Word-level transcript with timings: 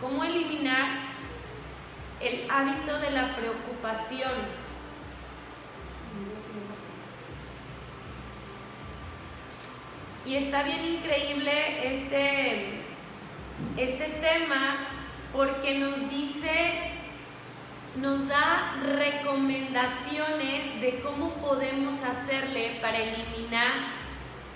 cómo 0.00 0.24
eliminar 0.24 1.08
el 2.20 2.50
hábito 2.50 2.98
de 2.98 3.10
la 3.10 3.36
preocupación. 3.36 4.32
Y 10.24 10.36
está 10.36 10.62
bien 10.62 10.84
increíble 10.84 11.52
este, 11.94 12.80
este 13.76 14.04
tema 14.20 14.88
porque 15.32 15.78
nos 15.78 16.10
dice, 16.10 16.92
nos 17.96 18.28
da 18.28 18.76
recomendaciones 18.82 20.80
de 20.80 21.00
cómo 21.02 21.30
podemos 21.34 22.02
hacerle 22.02 22.78
para 22.82 22.98
eliminar 22.98 23.72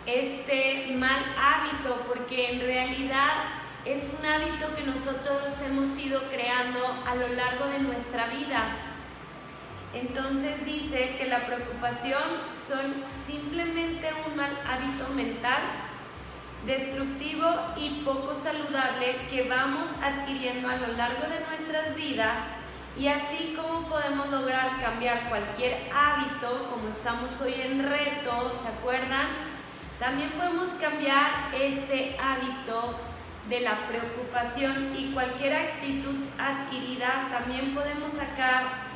este 0.04 0.94
mal 0.94 1.24
hábito, 1.38 2.04
porque 2.06 2.52
en 2.52 2.60
realidad 2.60 3.61
es 3.84 4.02
un 4.18 4.24
hábito 4.24 4.74
que 4.76 4.82
nosotros 4.84 5.52
hemos 5.66 5.98
ido 5.98 6.20
creando 6.30 6.78
a 7.06 7.14
lo 7.16 7.28
largo 7.28 7.66
de 7.66 7.80
nuestra 7.80 8.26
vida. 8.26 8.76
Entonces 9.92 10.64
dice 10.64 11.16
que 11.18 11.26
la 11.26 11.46
preocupación 11.46 12.22
son 12.68 12.94
simplemente 13.26 14.08
un 14.26 14.36
mal 14.36 14.56
hábito 14.66 15.08
mental, 15.14 15.60
destructivo 16.64 17.48
y 17.76 18.02
poco 18.04 18.34
saludable 18.34 19.16
que 19.28 19.48
vamos 19.48 19.88
adquiriendo 20.00 20.68
a 20.68 20.76
lo 20.76 20.88
largo 20.92 21.26
de 21.26 21.44
nuestras 21.46 21.96
vidas 21.96 22.38
y 22.96 23.08
así 23.08 23.54
como 23.56 23.88
podemos 23.88 24.28
lograr 24.28 24.80
cambiar 24.80 25.28
cualquier 25.28 25.90
hábito, 25.92 26.68
como 26.70 26.88
estamos 26.88 27.30
hoy 27.40 27.54
en 27.54 27.82
reto, 27.82 28.52
¿se 28.62 28.68
acuerdan? 28.68 29.26
También 29.98 30.30
podemos 30.32 30.68
cambiar 30.80 31.52
este 31.54 32.16
hábito 32.20 33.11
de 33.48 33.60
la 33.60 33.88
preocupación 33.88 34.94
y 34.96 35.12
cualquier 35.12 35.54
actitud 35.54 36.16
adquirida, 36.38 37.28
también 37.30 37.74
podemos 37.74 38.12
sacar 38.12 38.92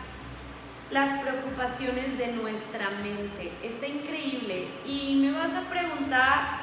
las 0.90 1.20
preocupaciones 1.20 2.16
de 2.16 2.28
nuestra 2.28 2.90
mente. 2.90 3.52
Está 3.62 3.86
increíble. 3.86 4.68
Y 4.86 5.16
me 5.16 5.32
vas 5.32 5.52
a 5.52 5.68
preguntar, 5.68 6.60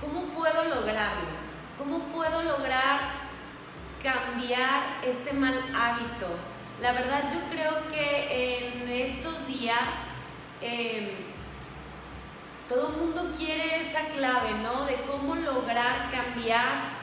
¿cómo 0.00 0.22
puedo 0.34 0.64
lograrlo? 0.64 1.48
¿Cómo 1.78 2.00
puedo 2.08 2.42
lograr 2.42 3.00
cambiar 4.02 4.98
este 5.02 5.32
mal 5.32 5.54
hábito? 5.74 6.28
La 6.82 6.92
verdad 6.92 7.32
yo 7.32 7.40
creo 7.50 7.88
que 7.88 8.58
en 8.58 8.88
estos 8.88 9.46
días 9.46 9.88
em, 10.60 11.27
todo 12.68 12.88
el 12.88 12.96
mundo 12.96 13.32
quiere 13.36 13.88
esa 13.88 14.08
clave, 14.10 14.54
¿no? 14.62 14.84
De 14.84 14.96
cómo 15.02 15.34
lograr 15.36 16.10
cambiar 16.10 16.98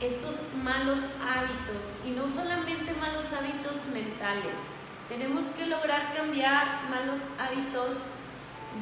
estos 0.00 0.36
malos 0.62 0.98
hábitos 1.20 1.82
y 2.06 2.10
no 2.10 2.28
solamente 2.28 2.92
malos 2.92 3.24
hábitos 3.32 3.86
mentales. 3.92 4.54
Tenemos 5.08 5.44
que 5.56 5.66
lograr 5.66 6.14
cambiar 6.14 6.88
malos 6.90 7.18
hábitos 7.38 7.96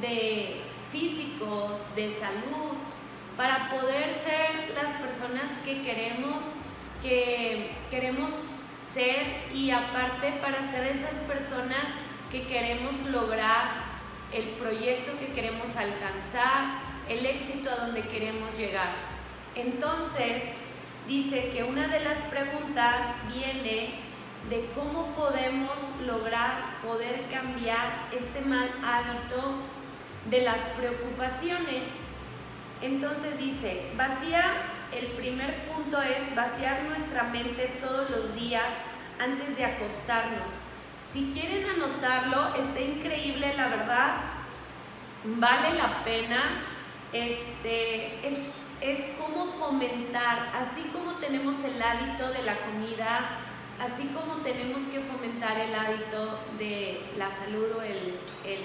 de 0.01 0.63
físicos, 0.91 1.81
de 1.95 2.11
salud, 2.19 2.77
para 3.37 3.71
poder 3.71 4.17
ser 4.25 4.75
las 4.75 4.95
personas 4.95 5.51
que 5.65 5.83
queremos, 5.83 6.45
que 7.03 7.71
queremos 7.91 8.31
ser 8.93 9.45
y 9.55 9.71
aparte 9.71 10.33
para 10.43 10.71
ser 10.71 10.87
esas 10.87 11.19
personas 11.21 11.85
que 12.31 12.47
queremos 12.47 12.99
lograr 13.13 13.86
el 14.37 14.45
proyecto 14.51 15.19
que 15.19 15.33
queremos 15.33 15.75
alcanzar, 15.77 16.81
el 17.09 17.25
éxito 17.25 17.71
a 17.71 17.87
donde 17.87 18.03
queremos 18.03 18.57
llegar. 18.57 18.93
Entonces, 19.55 20.43
dice 21.09 21.51
que 21.51 21.65
una 21.65 21.89
de 21.89 22.01
las 22.01 22.19
preguntas 22.25 23.07
viene 23.33 24.01
de 24.51 24.69
cómo 24.75 25.07
podemos 25.15 25.73
lograr 26.07 26.77
poder 26.87 27.25
cambiar 27.33 28.09
este 28.13 28.43
mal 28.43 28.71
hábito 28.85 29.55
de 30.31 30.43
las 30.43 30.61
preocupaciones. 30.71 31.89
Entonces 32.83 33.39
dice, 33.39 33.91
vacía, 33.97 34.53
el 34.93 35.07
primer 35.13 35.65
punto 35.65 36.01
es 36.03 36.35
vaciar 36.35 36.83
nuestra 36.83 37.25
mente 37.25 37.79
todos 37.81 38.11
los 38.11 38.35
días 38.35 38.67
antes 39.19 39.57
de 39.57 39.65
acostarnos. 39.65 40.53
Si 41.13 41.31
quieren 41.33 41.69
anotarlo, 41.69 42.55
está 42.55 42.81
increíble, 42.81 43.55
la 43.57 43.69
verdad, 43.69 44.17
vale 45.25 45.75
la 45.75 46.05
pena. 46.05 46.63
Este, 47.13 48.27
es 48.27 48.53
es 48.81 48.99
cómo 49.19 49.47
fomentar, 49.47 50.51
así 50.55 50.83
como 50.93 51.13
tenemos 51.15 51.57
el 51.65 51.81
hábito 51.81 52.31
de 52.31 52.43
la 52.43 52.57
comida, 52.57 53.39
así 53.81 54.09
como 54.09 54.43
tenemos 54.43 54.83
que 54.89 55.01
fomentar 55.01 55.59
el 55.59 55.75
hábito 55.75 56.41
de 56.59 57.01
la 57.17 57.31
salud 57.31 57.79
o 57.79 57.83
el, 57.83 58.15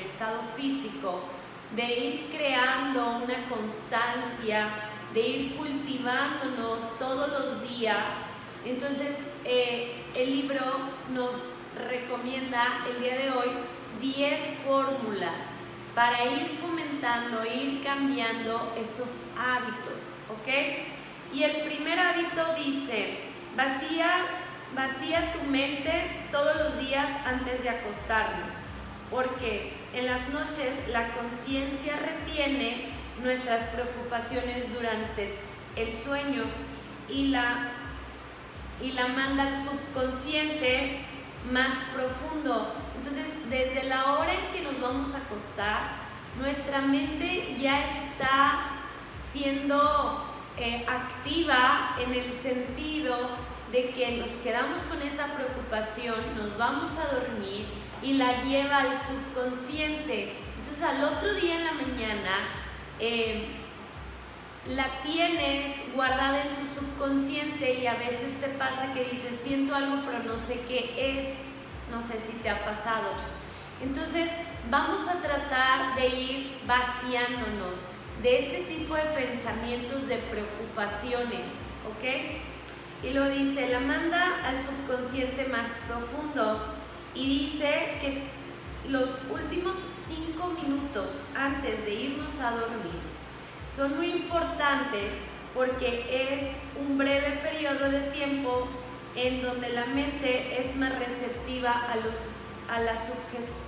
estado 0.05 0.41
físico, 0.55 1.21
de 1.75 1.99
ir 1.99 2.29
creando 2.29 3.17
una 3.23 3.47
constancia, 3.47 4.67
de 5.13 5.21
ir 5.21 5.55
cultivándonos 5.55 6.97
todos 6.99 7.29
los 7.29 7.69
días. 7.69 8.13
Entonces, 8.65 9.15
eh, 9.45 10.03
el 10.13 10.31
libro 10.31 10.61
nos 11.13 11.31
recomienda 11.87 12.85
el 12.89 13.01
día 13.01 13.17
de 13.17 13.31
hoy 13.31 13.49
10 14.01 14.39
fórmulas 14.65 15.45
para 15.95 16.23
ir 16.25 16.57
fomentando, 16.61 17.45
ir 17.45 17.83
cambiando 17.83 18.73
estos 18.77 19.09
hábitos, 19.37 19.99
¿ok? 20.29 21.33
Y 21.33 21.43
el 21.43 21.61
primer 21.63 21.99
hábito 21.99 22.53
dice, 22.57 23.19
vacía, 23.55 24.09
vacía 24.75 25.33
tu 25.33 25.43
mente 25.49 26.25
todos 26.31 26.55
los 26.57 26.79
días 26.79 27.07
antes 27.25 27.63
de 27.63 27.69
acostarnos, 27.69 28.49
porque 29.09 29.73
en 29.93 30.05
las 30.05 30.29
noches 30.29 30.87
la 30.89 31.13
conciencia 31.13 31.97
retiene 31.97 32.87
nuestras 33.21 33.63
preocupaciones 33.65 34.73
durante 34.73 35.35
el 35.75 35.93
sueño 36.03 36.43
y 37.09 37.27
la, 37.27 37.71
y 38.81 38.93
la 38.93 39.07
manda 39.07 39.47
al 39.47 39.63
subconsciente 39.63 41.05
más 41.49 41.75
profundo. 41.93 42.73
Entonces, 42.95 43.25
desde 43.49 43.83
la 43.89 44.13
hora 44.13 44.33
en 44.33 44.53
que 44.53 44.61
nos 44.61 44.79
vamos 44.81 45.13
a 45.13 45.17
acostar, 45.17 46.01
nuestra 46.39 46.81
mente 46.81 47.55
ya 47.59 47.81
está 47.81 48.71
siendo 49.31 50.25
eh, 50.57 50.85
activa 50.87 51.95
en 51.99 52.13
el 52.13 52.31
sentido 52.33 53.15
de 53.71 53.89
que 53.91 54.17
nos 54.17 54.29
quedamos 54.43 54.77
con 54.89 55.01
esa 55.01 55.27
preocupación, 55.27 56.15
nos 56.37 56.57
vamos 56.57 56.91
a 56.97 57.15
dormir 57.15 57.65
y 58.03 58.13
la 58.13 58.43
lleva 58.43 58.79
al 58.79 58.91
subconsciente. 58.93 60.33
Entonces 60.57 60.83
al 60.83 61.03
otro 61.03 61.33
día 61.35 61.55
en 61.55 61.65
la 61.65 61.73
mañana 61.73 62.31
eh, 62.99 63.47
la 64.67 65.01
tienes 65.03 65.75
guardada 65.95 66.43
en 66.43 66.55
tu 66.55 66.65
subconsciente 66.79 67.79
y 67.79 67.87
a 67.87 67.95
veces 67.95 68.39
te 68.39 68.47
pasa 68.49 68.93
que 68.93 69.03
dices, 69.05 69.39
siento 69.43 69.75
algo 69.75 70.03
pero 70.05 70.23
no 70.23 70.37
sé 70.37 70.61
qué 70.67 70.93
es, 70.97 71.37
no 71.89 72.01
sé 72.01 72.19
si 72.19 72.33
te 72.43 72.49
ha 72.49 72.63
pasado. 72.63 73.09
Entonces 73.81 74.29
vamos 74.69 75.07
a 75.07 75.19
tratar 75.19 75.95
de 75.95 76.07
ir 76.07 76.59
vaciándonos 76.67 77.79
de 78.21 78.39
este 78.39 78.75
tipo 78.75 78.93
de 78.95 79.01
pensamientos, 79.01 80.07
de 80.07 80.17
preocupaciones, 80.17 81.51
¿ok? 81.89 83.03
Y 83.03 83.13
lo 83.13 83.27
dice, 83.29 83.69
la 83.69 83.79
manda 83.79 84.45
al 84.45 84.57
subconsciente 84.63 85.45
más 85.45 85.71
profundo 85.87 86.75
y 87.15 87.47
dice 87.47 87.97
que 87.99 88.21
los 88.89 89.09
últimos 89.31 89.75
cinco 90.07 90.53
minutos 90.61 91.09
antes 91.35 91.83
de 91.83 91.93
irnos 91.93 92.39
a 92.39 92.51
dormir 92.51 93.10
son 93.75 93.97
muy 93.97 94.11
importantes 94.11 95.13
porque 95.53 96.05
es 96.09 96.47
un 96.79 96.97
breve 96.97 97.39
periodo 97.43 97.89
de 97.89 98.01
tiempo 98.11 98.67
en 99.15 99.41
donde 99.41 99.69
la 99.69 99.85
mente 99.85 100.59
es 100.59 100.75
más 100.75 100.97
receptiva 100.97 101.71
a, 101.71 101.95
los, 101.97 102.15
a 102.69 102.79
la 102.79 102.95
sugestión, 102.95 103.61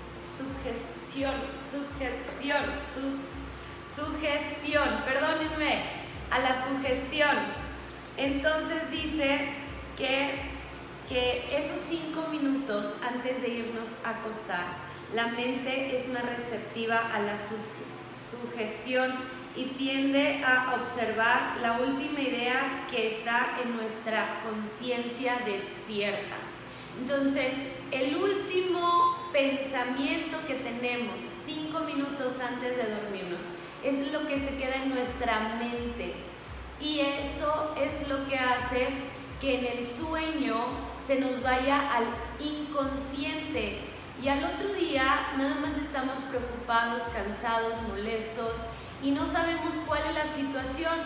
sugestión, 1.72 2.64
sugestión, 3.96 5.04
perdónenme, 5.06 5.84
a 6.32 6.40
la 6.40 6.66
sugestión. 6.66 7.38
Entonces 8.18 8.90
dice 8.92 9.50
que, 9.98 10.40
que 11.10 11.58
esos 11.58 11.80
cinco 11.90 12.28
minutos 12.30 12.94
antes 13.06 13.42
de 13.42 13.50
irnos 13.50 13.90
a 14.06 14.12
acostar, 14.12 14.66
la 15.14 15.28
mente 15.28 15.98
es 15.98 16.08
más 16.08 16.26
receptiva 16.26 16.98
a 17.14 17.20
la 17.20 17.36
sugestión 18.32 19.14
y 19.56 19.66
tiende 19.66 20.44
a 20.44 20.76
observar 20.82 21.58
la 21.62 21.80
última 21.80 22.20
idea 22.22 22.88
que 22.90 23.16
está 23.16 23.58
en 23.64 23.76
nuestra 23.76 24.42
conciencia 24.44 25.42
despierta. 25.46 26.36
Entonces, 27.00 27.54
el 27.92 28.16
último 28.16 29.30
pensamiento 29.32 30.38
que 30.48 30.56
tenemos 30.56 31.22
cinco 31.46 31.82
minutos 31.82 32.40
antes 32.40 32.78
de 32.78 32.96
dormirnos 32.96 33.40
es 33.84 34.12
lo 34.12 34.26
que 34.28 34.40
se 34.40 34.58
queda 34.58 34.76
en 34.76 34.90
nuestra 34.90 35.58
mente. 35.60 36.14
Y 36.80 37.00
eso 37.00 37.76
es 37.78 38.08
lo 38.08 38.28
que 38.28 38.38
hace 38.38 38.88
que 39.40 39.60
en 39.60 39.78
el 39.78 39.86
sueño 39.86 40.66
se 41.06 41.20
nos 41.20 41.42
vaya 41.42 41.90
al 41.94 42.06
inconsciente 42.40 43.80
y 44.22 44.28
al 44.30 44.44
otro 44.44 44.70
día 44.74 45.34
nada 45.38 45.56
más 45.56 45.78
estamos 45.78 46.20
preocupados, 46.30 47.02
cansados, 47.14 47.74
molestos 47.90 48.54
y 49.02 49.12
no 49.12 49.26
sabemos 49.26 49.74
cuál 49.88 50.02
es 50.08 50.14
la 50.14 50.34
situación. 50.34 51.00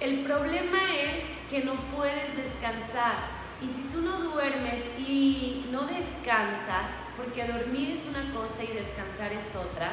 El 0.00 0.20
problema 0.24 0.78
es 0.94 1.24
que 1.50 1.64
no 1.64 1.74
puedes 1.96 2.36
descansar. 2.36 3.38
Y 3.60 3.66
si 3.66 3.88
tú 3.88 4.00
no 4.02 4.18
duermes 4.18 4.82
y 4.98 5.66
no 5.72 5.82
descansas, 5.82 6.92
porque 7.16 7.44
dormir 7.44 7.90
es 7.90 8.06
una 8.06 8.32
cosa 8.32 8.62
y 8.62 8.68
descansar 8.68 9.32
es 9.32 9.56
otra, 9.56 9.90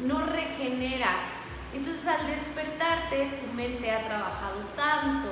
no 0.00 0.24
regeneras. 0.24 1.28
Entonces 1.74 2.06
al 2.06 2.26
despertarte 2.26 3.40
tu 3.42 3.52
mente 3.52 3.90
ha 3.90 4.06
trabajado 4.06 4.60
tanto 4.74 5.30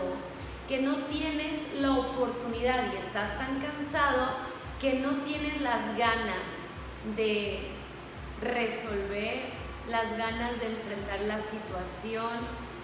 que 0.69 0.81
no 0.83 0.97
tienes 1.07 1.59
la 1.81 1.93
oportunidad 1.93 2.93
y 2.93 2.97
estás 2.97 3.37
tan 3.39 3.61
cansado 3.61 4.37
que 4.81 4.95
no 4.95 5.17
tienes 5.23 5.61
las 5.61 5.97
ganas 5.99 6.47
de 7.17 7.61
resolver, 8.41 9.60
las 9.91 10.17
ganas 10.17 10.59
de 10.61 10.67
enfrentar 10.67 11.21
la 11.23 11.39
situación, 11.41 12.31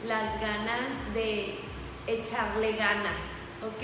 las 0.06 0.40
ganas 0.40 1.14
de 1.14 1.58
echarle 2.06 2.72
ganas, 2.72 3.22
¿ok? 3.62 3.82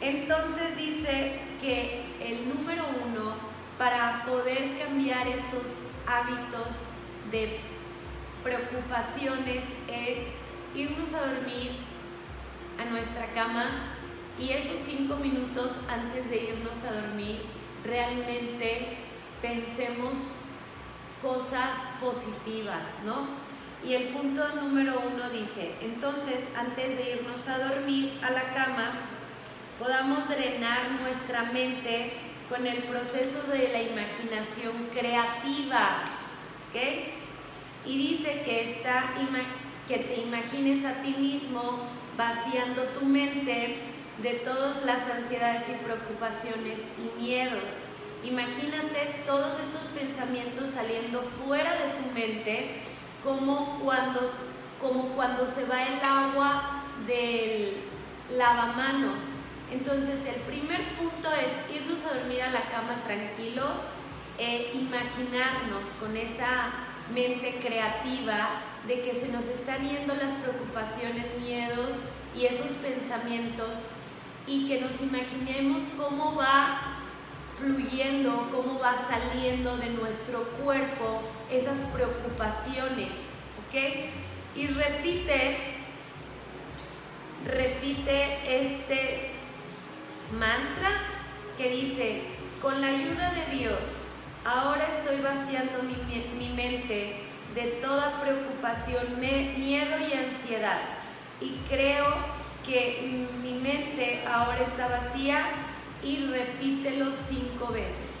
Entonces 0.00 0.76
dice 0.76 1.40
que 1.60 2.04
el 2.20 2.48
número 2.48 2.84
uno 3.04 3.34
para 3.78 4.24
poder 4.26 4.78
cambiar 4.78 5.26
estos 5.26 5.78
hábitos 6.06 6.68
de 7.30 7.58
preocupaciones 8.42 9.64
es 9.88 10.18
irnos 10.74 11.12
a 11.14 11.26
dormir 11.26 11.72
a 12.80 12.84
nuestra 12.90 13.26
cama 13.34 13.94
y 14.38 14.50
esos 14.50 14.78
cinco 14.84 15.16
minutos 15.16 15.72
antes 15.88 16.28
de 16.28 16.44
irnos 16.44 16.84
a 16.84 16.92
dormir 16.92 17.40
realmente 17.84 18.98
pensemos 19.40 20.14
cosas 21.24 21.74
positivas, 22.00 22.84
¿no? 23.04 23.26
Y 23.82 23.94
el 23.94 24.08
punto 24.08 24.46
número 24.60 25.00
uno 25.00 25.30
dice, 25.30 25.74
entonces 25.80 26.40
antes 26.56 26.96
de 26.98 27.16
irnos 27.16 27.48
a 27.48 27.58
dormir 27.58 28.18
a 28.22 28.30
la 28.30 28.52
cama, 28.52 28.92
podamos 29.78 30.28
drenar 30.28 30.92
nuestra 31.00 31.44
mente 31.44 32.12
con 32.48 32.66
el 32.66 32.84
proceso 32.84 33.42
de 33.50 33.70
la 33.72 33.82
imaginación 33.82 34.88
creativa, 34.92 36.04
¿ok? 36.68 37.86
Y 37.86 37.98
dice 37.98 38.42
que, 38.44 38.72
esta, 38.72 39.14
que 39.88 39.98
te 39.98 40.20
imagines 40.20 40.84
a 40.84 41.02
ti 41.02 41.14
mismo 41.18 41.88
vaciando 42.16 42.82
tu 42.98 43.04
mente 43.06 43.78
de 44.22 44.30
todas 44.44 44.84
las 44.84 45.08
ansiedades 45.10 45.62
y 45.68 45.84
preocupaciones 45.84 46.78
y 46.98 47.22
miedos. 47.22 47.93
Imagínate 48.24 49.22
todos 49.26 49.52
estos 49.60 49.82
pensamientos 49.94 50.70
saliendo 50.70 51.22
fuera 51.44 51.72
de 51.74 51.92
tu 51.94 52.10
mente 52.14 52.80
como 53.22 53.80
cuando, 53.80 54.20
como 54.80 55.08
cuando 55.08 55.46
se 55.46 55.64
va 55.66 55.82
el 55.82 56.00
agua 56.02 56.82
del 57.06 57.84
lavamanos. 58.30 59.20
Entonces 59.70 60.20
el 60.26 60.40
primer 60.42 60.94
punto 60.94 61.28
es 61.32 61.76
irnos 61.76 62.04
a 62.04 62.14
dormir 62.14 62.42
a 62.42 62.50
la 62.50 62.62
cama 62.62 62.94
tranquilos, 63.06 63.80
e 64.38 64.72
imaginarnos 64.74 65.88
con 66.00 66.16
esa 66.16 66.72
mente 67.14 67.60
creativa 67.64 68.48
de 68.86 69.00
que 69.02 69.14
se 69.14 69.28
nos 69.28 69.46
están 69.46 69.88
yendo 69.88 70.14
las 70.14 70.32
preocupaciones, 70.32 71.26
miedos 71.40 71.90
y 72.36 72.46
esos 72.46 72.72
pensamientos 72.72 73.86
y 74.46 74.66
que 74.66 74.80
nos 74.80 75.00
imaginemos 75.00 75.82
cómo 75.96 76.34
va 76.34 76.93
fluyendo, 77.58 78.48
cómo 78.52 78.78
va 78.78 78.94
saliendo 79.08 79.76
de 79.76 79.90
nuestro 79.90 80.42
cuerpo 80.62 81.22
esas 81.50 81.78
preocupaciones, 81.92 83.10
¿ok? 83.66 84.06
Y 84.56 84.66
repite, 84.68 85.56
repite 87.46 88.62
este 88.62 89.30
mantra 90.38 90.90
que 91.56 91.70
dice, 91.70 92.22
con 92.60 92.80
la 92.80 92.88
ayuda 92.88 93.32
de 93.32 93.56
Dios, 93.56 93.78
ahora 94.44 94.86
estoy 94.88 95.20
vaciando 95.20 95.82
mi, 95.82 95.94
mi 96.38 96.54
mente 96.54 97.20
de 97.54 97.66
toda 97.80 98.20
preocupación, 98.20 99.20
miedo 99.20 99.98
y 99.98 100.12
ansiedad 100.12 100.80
y 101.40 101.58
creo 101.68 102.06
que 102.64 103.26
mi 103.42 103.52
mente 103.52 104.24
ahora 104.26 104.60
está 104.60 104.88
vacía 104.88 105.44
y 106.04 106.26
repítelo 106.26 107.10
cinco 107.28 107.72
veces. 107.72 108.14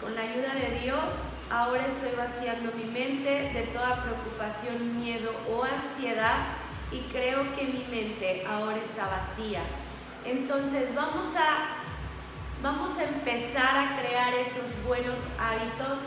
Con 0.00 0.14
la 0.14 0.22
ayuda 0.22 0.54
de 0.54 0.80
Dios, 0.80 1.14
ahora 1.50 1.86
estoy 1.86 2.10
vaciando 2.16 2.72
mi 2.72 2.84
mente 2.84 3.50
de 3.52 3.62
toda 3.72 4.02
preocupación, 4.02 4.98
miedo 4.98 5.30
o 5.50 5.64
ansiedad 5.64 6.36
y 6.92 7.00
creo 7.12 7.54
que 7.54 7.64
mi 7.64 7.84
mente 7.90 8.44
ahora 8.46 8.78
está 8.78 9.06
vacía. 9.06 9.62
Entonces 10.24 10.94
vamos 10.94 11.26
a, 11.36 11.76
vamos 12.62 12.96
a 12.98 13.04
empezar 13.04 13.76
a 13.76 14.00
crear 14.00 14.34
esos 14.34 14.82
buenos 14.86 15.18
hábitos 15.38 15.98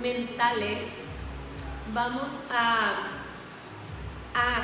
mentales. 0.00 0.86
Vamos 1.92 2.28
a 2.50 3.21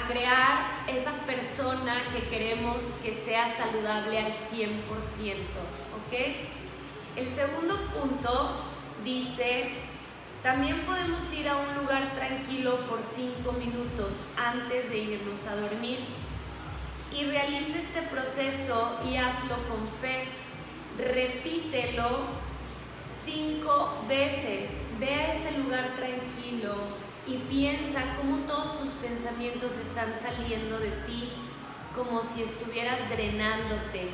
crear 0.08 0.84
esa 0.88 1.12
persona 1.26 2.02
que 2.12 2.28
queremos 2.28 2.82
que 3.02 3.14
sea 3.24 3.54
saludable 3.56 4.18
al 4.18 4.32
100%, 4.32 4.72
¿ok? 5.94 6.12
El 7.16 7.28
segundo 7.34 7.76
punto 7.94 8.56
dice, 9.04 9.72
también 10.42 10.80
podemos 10.86 11.20
ir 11.32 11.48
a 11.48 11.56
un 11.56 11.74
lugar 11.74 12.10
tranquilo 12.14 12.78
por 12.88 13.00
5 13.02 13.52
minutos 13.52 14.14
antes 14.36 14.88
de 14.88 14.98
irnos 14.98 15.46
a 15.46 15.56
dormir 15.56 15.98
y 17.12 17.24
realiza 17.24 17.78
este 17.78 18.02
proceso 18.02 18.98
y 19.04 19.16
hazlo 19.16 19.56
con 19.68 19.86
fe. 20.00 20.28
Repítelo 20.98 22.26
cinco 23.24 24.04
veces. 24.08 24.70
Ve 24.98 25.14
a 25.14 25.34
ese 25.34 25.58
lugar 25.58 25.94
tranquilo 25.96 26.74
y 27.28 27.36
piensa 27.50 28.16
cómo 28.16 28.38
todos 28.46 28.80
tus 28.80 28.88
pensamientos 28.94 29.76
están 29.76 30.14
saliendo 30.20 30.78
de 30.78 30.90
ti, 31.06 31.30
como 31.94 32.22
si 32.22 32.42
estuvieras 32.42 32.98
drenándote. 33.10 34.08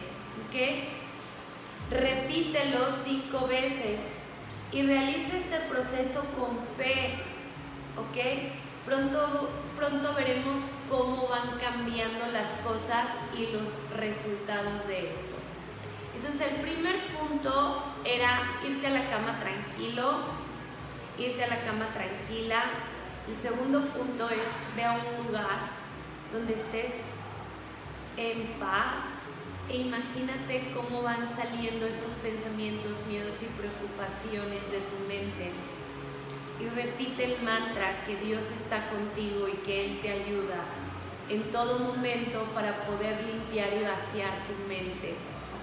¿Ok? 0.47 1.91
Repítelo 1.91 2.89
cinco 3.05 3.47
veces 3.47 4.01
y 4.73 4.83
realiza 4.83 5.37
este 5.37 5.61
proceso 5.69 6.25
con 6.37 6.59
fe. 6.77 7.15
¿Ok? 7.97 8.51
Pronto, 8.85 9.49
pronto 9.77 10.13
veremos 10.15 10.61
cómo 10.91 11.29
van 11.29 11.59
cambiando 11.59 12.27
las 12.33 12.49
cosas 12.65 13.07
y 13.39 13.47
los 13.53 13.71
resultados 13.97 14.87
de 14.89 15.09
esto. 15.09 15.37
Entonces 16.17 16.53
el 16.53 16.61
primer 16.61 17.13
punto 17.17 17.83
era 18.05 18.59
irte 18.67 18.89
a 18.89 18.91
la 18.91 19.09
cama 19.09 19.39
tranquilo, 19.41 20.19
irte 21.19 21.45
a 21.45 21.49
la 21.49 21.65
cama 21.65 21.87
tranquila, 21.95 22.65
el 23.29 23.37
segundo 23.37 23.81
punto 23.81 24.29
es 24.29 24.77
ve 24.77 24.85
a 24.85 24.93
un 24.93 25.27
lugar 25.27 25.71
donde 26.33 26.55
estés 26.55 26.95
en 28.17 28.47
paz 28.61 29.05
e 29.71 29.79
imagínate 29.79 30.73
cómo 30.75 31.03
van 31.03 31.27
saliendo 31.35 31.87
esos 31.87 32.13
pensamientos, 32.23 32.99
miedos 33.09 33.35
y 33.43 33.47
preocupaciones 33.47 34.61
de 34.71 34.81
tu 34.81 34.99
mente. 35.09 35.53
Y 36.61 36.69
repite 36.69 37.25
el 37.25 37.43
mantra 37.43 38.05
que 38.05 38.17
Dios 38.17 38.45
está 38.51 38.91
contigo 38.91 39.49
y 39.49 39.57
que 39.65 39.87
Él 39.87 40.01
te 40.03 40.13
ayuda 40.13 40.61
en 41.31 41.51
todo 41.51 41.79
momento 41.79 42.45
para 42.55 42.85
poder 42.87 43.25
limpiar 43.25 43.73
y 43.73 43.85
vaciar 43.85 44.33
tu 44.47 44.69
mente. 44.69 45.15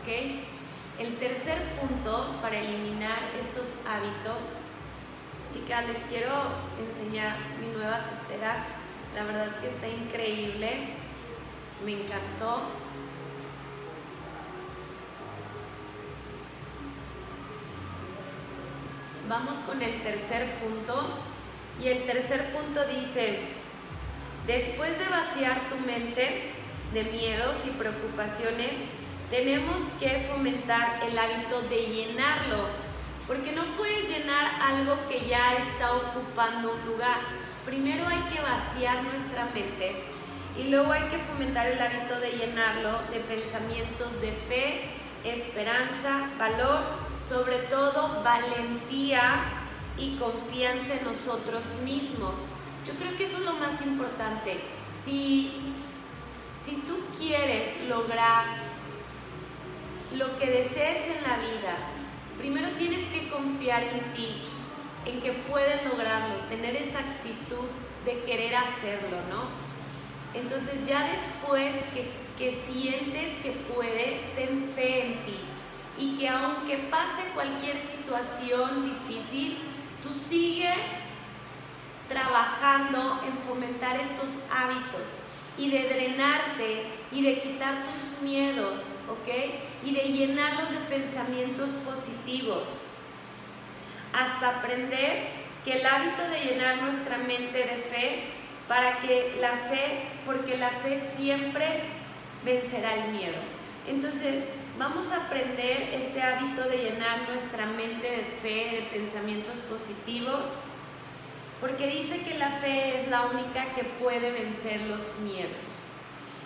¿Ok? 0.01 0.99
El 0.99 1.17
tercer 1.17 1.59
punto 1.79 2.39
para 2.41 2.59
eliminar 2.59 3.19
estos 3.39 3.65
hábitos 3.87 4.60
Chicas, 5.53 5.85
les 5.85 5.97
quiero 6.03 6.31
enseñar 6.79 7.35
mi 7.59 7.67
nueva 7.75 8.05
tetera. 8.05 8.65
La 9.13 9.23
verdad 9.23 9.59
que 9.59 9.67
está 9.67 9.85
increíble. 9.85 10.69
Me 11.83 11.91
encantó. 11.91 12.61
Vamos 19.27 19.55
con 19.65 19.81
el 19.81 20.01
tercer 20.03 20.53
punto. 20.55 21.17
Y 21.83 21.87
el 21.89 22.05
tercer 22.05 22.53
punto 22.53 22.85
dice, 22.85 23.39
después 24.47 24.97
de 24.99 25.09
vaciar 25.09 25.67
tu 25.69 25.77
mente 25.79 26.51
de 26.93 27.03
miedos 27.05 27.55
y 27.65 27.71
preocupaciones, 27.71 28.71
tenemos 29.29 29.79
que 29.99 30.29
fomentar 30.31 31.01
el 31.05 31.17
hábito 31.17 31.61
de 31.63 31.77
llenarlo 31.87 32.80
porque 33.31 33.53
no 33.53 33.63
puedes 33.77 34.09
llenar 34.09 34.61
algo 34.61 35.07
que 35.07 35.25
ya 35.25 35.53
está 35.53 35.93
ocupando 35.93 36.73
un 36.73 36.85
lugar. 36.85 37.19
Primero 37.63 38.05
hay 38.05 38.19
que 38.23 38.41
vaciar 38.41 39.05
nuestra 39.05 39.45
mente 39.53 40.03
y 40.59 40.63
luego 40.63 40.91
hay 40.91 41.03
que 41.03 41.17
fomentar 41.17 41.65
el 41.67 41.81
hábito 41.81 42.19
de 42.19 42.31
llenarlo 42.31 42.99
de 43.09 43.21
pensamientos 43.21 44.19
de 44.19 44.33
fe, 44.33 44.89
esperanza, 45.23 46.29
valor, 46.37 46.81
sobre 47.25 47.59
todo 47.69 48.21
valentía 48.21 49.45
y 49.97 50.17
confianza 50.17 50.95
en 50.95 51.05
nosotros 51.05 51.63
mismos. 51.85 52.33
Yo 52.85 52.91
creo 52.95 53.15
que 53.15 53.27
eso 53.27 53.37
es 53.37 53.45
lo 53.45 53.53
más 53.53 53.81
importante. 53.81 54.57
Si, 55.05 55.73
si 56.65 56.75
tú 56.85 56.99
quieres 57.17 57.87
lograr 57.87 58.57
lo 60.17 60.37
que 60.37 60.47
desees 60.47 61.15
en 61.15 61.23
la 61.23 61.37
vida, 61.37 62.00
primero 62.37 62.69
tienes 62.77 63.05
que 63.07 63.29
confiar 63.29 63.83
en 63.83 64.13
ti, 64.13 64.43
en 65.05 65.21
que 65.21 65.31
puedes 65.31 65.83
lograrlo, 65.85 66.35
tener 66.49 66.75
esa 66.75 66.99
actitud 66.99 67.67
de 68.05 68.19
querer 68.23 68.55
hacerlo, 68.55 69.17
¿no? 69.29 69.71
Entonces 70.33 70.85
ya 70.87 71.09
después 71.09 71.75
que, 71.93 72.21
sientes 72.65 73.37
que 73.43 73.51
puedes, 73.71 74.35
ten 74.35 74.71
fe 74.73 75.05
en 75.05 75.25
ti 75.25 75.39
y 75.99 76.17
que 76.17 76.27
aunque 76.27 76.77
pase 76.89 77.21
cualquier 77.35 77.77
situación 77.79 78.83
difícil, 78.83 79.59
tú 80.01 80.09
sigues 80.27 80.77
trabajando 82.09 83.21
en 83.27 83.37
fomentar 83.47 83.95
estos 83.97 84.29
hábitos 84.51 85.07
y 85.57 85.69
de 85.69 85.87
drenarte 85.89 86.85
y 87.11 87.21
de 87.21 87.39
quitar 87.39 87.83
tus 87.83 88.21
miedos, 88.23 88.81
¿ok? 89.07 89.29
Y 89.83 89.93
de 89.93 90.01
llenarlos 90.01 90.69
de 90.69 90.77
pensamientos 90.95 91.71
positivos 91.85 92.67
hasta 94.13 94.59
aprender 94.59 95.27
que 95.63 95.79
el 95.79 95.85
hábito 95.85 96.23
de 96.23 96.45
llenar 96.45 96.81
nuestra 96.81 97.17
mente 97.17 97.57
de 97.57 97.77
fe 97.77 98.23
para 98.67 98.99
que 98.99 99.37
la 99.39 99.51
fe, 99.51 100.03
porque 100.25 100.57
la 100.57 100.69
fe 100.69 101.01
siempre 101.15 101.65
vencerá 102.43 102.93
el 102.95 103.11
miedo. 103.11 103.37
Entonces, 103.87 104.45
vamos 104.77 105.11
a 105.11 105.25
aprender 105.25 105.89
este 105.93 106.21
hábito 106.21 106.63
de 106.63 106.77
llenar 106.77 107.27
nuestra 107.27 107.65
mente 107.65 108.09
de 108.09 108.23
fe, 108.41 108.75
de 108.75 108.99
pensamientos 108.99 109.59
positivos, 109.59 110.47
porque 111.59 111.87
dice 111.87 112.21
que 112.21 112.37
la 112.37 112.49
fe 112.49 113.01
es 113.01 113.09
la 113.09 113.23
única 113.27 113.73
que 113.75 113.83
puede 113.83 114.31
vencer 114.31 114.81
los 114.81 115.01
miedos. 115.19 115.51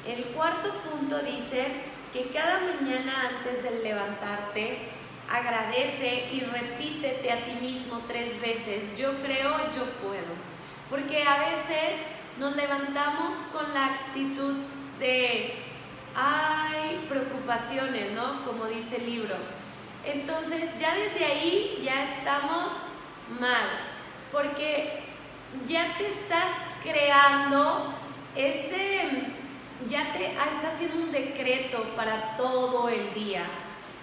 El 0.05 0.23
cuarto 0.35 0.73
punto 0.81 1.19
dice 1.19 1.67
que 2.15 2.29
cada 2.29 2.61
mañana 2.61 3.29
antes 3.29 3.61
de 3.61 3.83
levantarte, 3.83 4.87
agradece 5.29 6.29
y 6.31 6.39
repítete 6.39 7.29
a 7.29 7.43
ti 7.43 7.57
mismo 7.59 8.03
tres 8.07 8.39
veces, 8.39 8.95
yo 8.97 9.21
creo, 9.21 9.51
yo 9.75 9.83
puedo. 10.01 10.33
Porque 10.89 11.23
a 11.23 11.39
veces 11.39 11.99
nos 12.39 12.55
levantamos 12.55 13.35
con 13.51 13.73
la 13.73 13.87
actitud 13.87 14.55
de, 14.97 15.55
hay 16.15 17.05
preocupaciones, 17.09 18.13
¿no? 18.13 18.45
Como 18.45 18.63
dice 18.67 18.95
el 18.95 19.07
libro. 19.07 19.35
Entonces 20.05 20.69
ya 20.79 20.95
desde 20.95 21.25
ahí 21.25 21.81
ya 21.83 22.17
estamos 22.17 22.75
mal, 23.41 23.67
porque 24.31 25.01
ya 25.67 25.97
te 25.97 26.07
estás 26.07 26.53
creando 26.81 27.93
ese, 28.37 29.35
ya 29.89 30.11
te 30.13 30.31
está 30.31 30.69
haciendo 30.73 31.03
un 31.03 31.11
decreto 31.11 31.83
para 31.95 32.37
todo 32.37 32.89
el 32.89 33.13
día. 33.13 33.43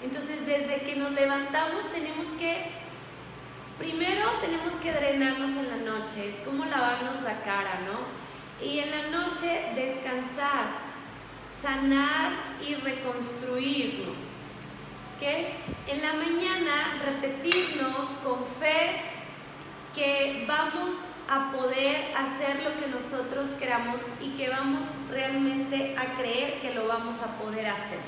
Entonces 0.03 0.47
desde 0.47 0.83
que 0.83 0.97
nos 0.97 1.13
levantamos 1.13 1.87
tenemos 1.93 2.29
que 2.39 2.83
Primero 3.79 4.31
tenemos 4.41 4.75
que 4.75 4.93
drenarnos 4.93 5.51
en 5.57 5.69
la 5.69 5.93
noche, 5.93 6.29
es 6.29 6.37
como 6.47 6.65
lavarnos 6.67 7.21
la 7.23 7.41
cara, 7.41 7.81
¿no? 7.85 8.65
Y 8.65 8.79
en 8.79 8.91
la 8.93 9.09
noche 9.09 9.73
descansar, 9.75 10.67
sanar 11.61 12.33
y 12.65 12.75
reconstruirnos. 12.77 14.23
¿Ok? 15.17 15.27
En 15.89 16.01
la 16.01 16.13
mañana 16.13 17.03
repetirnos 17.05 18.09
con 18.23 18.45
fe 18.61 19.03
que 19.97 20.45
vamos 20.47 20.95
a 21.33 21.51
poder 21.51 22.13
hacer 22.15 22.63
lo 22.63 22.79
que 22.79 22.89
nosotros 22.89 23.51
queramos 23.59 24.03
y 24.21 24.31
que 24.37 24.51
vamos 24.51 24.87
realmente 25.11 25.97
a 25.97 26.17
creer 26.19 26.61
que 26.61 26.75
lo 26.75 26.87
vamos 26.87 27.23
a 27.23 27.39
poder 27.39 27.67
hacer. 27.69 27.99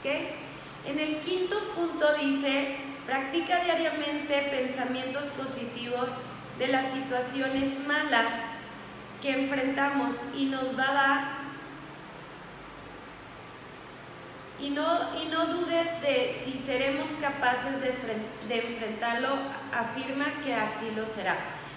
¿Ok? 0.00 0.86
En 0.86 0.98
el 0.98 1.20
quinto 1.20 1.56
punto 1.74 2.06
dice, 2.14 2.78
Practica 3.06 3.62
diariamente 3.62 4.48
pensamientos 4.50 5.26
positivos 5.26 6.08
de 6.58 6.68
las 6.68 6.90
situaciones 6.90 7.86
malas 7.86 8.34
que 9.20 9.42
enfrentamos 9.42 10.14
y 10.34 10.46
nos 10.46 10.78
va 10.78 10.88
a 10.88 10.94
dar 10.94 11.44
y 14.58 14.70
no, 14.70 15.22
y 15.22 15.26
no 15.28 15.46
dudes 15.46 16.00
de 16.00 16.40
si 16.44 16.52
seremos 16.52 17.08
capaces 17.20 17.82
de, 18.48 18.56
enfrentarlo, 18.56 19.36
afirma 19.70 20.40
que 20.42 20.54
así 20.54 20.90
lo 20.96 21.04
será. 21.04 21.36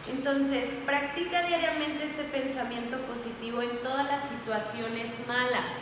Entonces, 0.09 0.69
practica 0.85 1.43
diariamente 1.43 2.05
este 2.05 2.23
pensamiento 2.23 2.97
positivo 3.01 3.61
en 3.61 3.81
todas 3.81 4.05
las 4.05 4.29
situaciones 4.29 5.09
malas. 5.27 5.73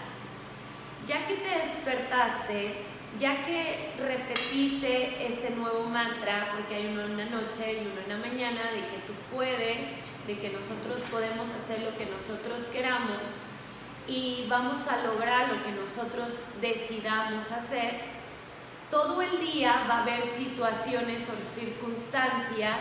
Ya 1.05 1.27
que 1.27 1.35
te 1.35 1.49
despertaste, 1.49 2.77
ya 3.19 3.45
que 3.45 3.93
repetiste 3.99 5.25
este 5.25 5.51
nuevo 5.51 5.83
mantra, 5.83 6.51
porque 6.55 6.75
hay 6.75 6.87
uno 6.87 7.03
en 7.03 7.17
la 7.17 7.25
noche 7.25 7.83
y 7.83 7.87
uno 7.87 8.01
en 8.01 8.09
la 8.09 8.27
mañana, 8.27 8.71
de 8.71 8.81
que 8.87 8.97
tú 9.05 9.13
puedes, 9.33 9.77
de 10.25 10.39
que 10.39 10.49
nosotros 10.49 11.01
podemos 11.11 11.49
hacer 11.51 11.83
lo 11.83 11.95
que 11.95 12.07
nosotros 12.07 12.63
queramos 12.73 13.21
y 14.07 14.45
vamos 14.49 14.87
a 14.87 15.03
lograr 15.03 15.49
lo 15.51 15.63
que 15.63 15.71
nosotros 15.71 16.29
decidamos 16.61 17.51
hacer, 17.51 18.01
todo 18.91 19.21
el 19.21 19.39
día 19.39 19.85
va 19.89 19.99
a 19.99 20.01
haber 20.03 20.23
situaciones 20.35 21.23
o 21.29 21.59
circunstancias 21.59 22.77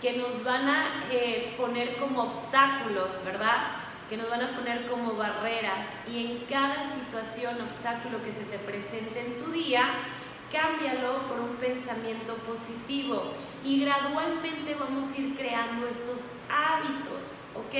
que 0.00 0.14
nos 0.14 0.42
van 0.44 0.68
a 0.68 1.04
eh, 1.10 1.54
poner 1.56 1.96
como 1.96 2.22
obstáculos, 2.24 3.24
¿verdad? 3.24 3.84
que 4.08 4.16
nos 4.16 4.28
van 4.28 4.42
a 4.42 4.56
poner 4.56 4.86
como 4.86 5.14
barreras 5.14 5.86
y 6.10 6.26
en 6.26 6.38
cada 6.46 6.92
situación, 6.92 7.60
obstáculo 7.62 8.22
que 8.22 8.32
se 8.32 8.44
te 8.44 8.58
presente 8.58 9.20
en 9.20 9.38
tu 9.38 9.50
día, 9.50 9.86
cámbialo 10.52 11.26
por 11.26 11.40
un 11.40 11.56
pensamiento 11.56 12.34
positivo 12.46 13.32
y 13.64 13.84
gradualmente 13.84 14.76
vamos 14.78 15.12
a 15.12 15.20
ir 15.20 15.34
creando 15.36 15.88
estos 15.88 16.18
hábitos, 16.50 17.40
¿ok? 17.54 17.74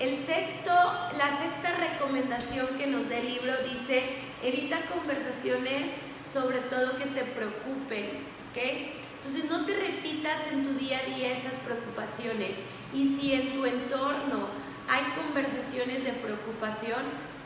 El 0.00 0.24
sexto, 0.24 0.72
la 1.16 1.38
sexta 1.38 1.76
recomendación 1.76 2.76
que 2.76 2.86
nos 2.86 3.08
da 3.08 3.18
el 3.18 3.34
libro 3.34 3.52
dice, 3.64 4.02
evita 4.42 4.80
conversaciones 4.92 5.90
sobre 6.32 6.58
todo 6.60 6.96
que 6.96 7.06
te 7.06 7.24
preocupen, 7.24 8.26
¿ok? 8.50 8.97
Entonces 9.18 9.50
no 9.50 9.64
te 9.64 9.74
repitas 9.76 10.46
en 10.52 10.64
tu 10.64 10.74
día 10.74 11.00
a 11.00 11.14
día 11.14 11.32
estas 11.32 11.54
preocupaciones 11.54 12.50
y 12.94 13.16
si 13.16 13.34
en 13.34 13.52
tu 13.52 13.66
entorno 13.66 14.46
hay 14.88 15.02
conversaciones 15.16 16.04
de 16.04 16.12
preocupación, 16.12 17.02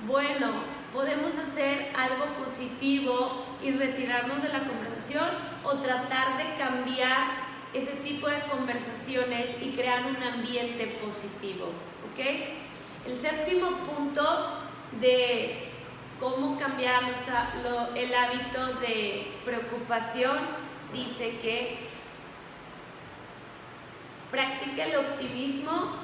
bueno, 0.06 0.52
podemos 0.92 1.36
hacer 1.38 1.90
algo 1.96 2.26
positivo 2.44 3.46
y 3.62 3.72
retirarnos 3.72 4.42
de 4.42 4.50
la 4.50 4.60
conversación 4.60 5.28
o 5.64 5.78
tratar 5.78 6.36
de 6.36 6.56
cambiar 6.56 7.52
ese 7.72 7.92
tipo 8.04 8.28
de 8.28 8.40
conversaciones 8.42 9.48
y 9.62 9.70
crear 9.70 10.04
un 10.06 10.22
ambiente 10.22 10.98
positivo, 11.02 11.66
¿ok? 12.12 13.06
El 13.06 13.20
séptimo 13.20 13.70
punto 13.78 14.58
de 15.00 15.68
cómo 16.20 16.58
cambiar 16.58 17.02
el 17.96 18.14
hábito 18.14 18.74
de 18.80 19.32
preocupación 19.44 20.38
dice 20.92 21.38
que 21.40 21.78
practica 24.30 24.84
el 24.86 24.96
optimismo 24.96 25.96